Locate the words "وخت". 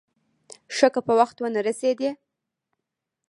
1.19-1.37